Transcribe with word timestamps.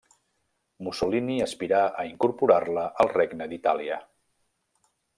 Mussolini 0.87 1.35
aspirà 1.47 1.83
a 2.05 2.07
incorporar-la 2.13 2.89
al 3.05 3.15
Regne 3.15 3.51
d'Itàlia. 3.53 4.03